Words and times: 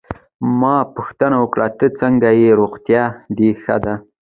ما 0.59 0.75
پوښتنه 0.95 1.35
وکړه: 1.39 1.67
ته 1.79 1.87
څنګه 1.99 2.27
ېې، 2.39 2.49
روغتیا 2.61 3.03
دي 3.37 3.49
ښه 3.61 3.75
ده؟ 3.83 3.93